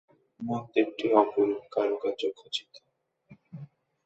[0.39, 2.71] মন্দিরটি অপরূপ কারুকার্য খচিত।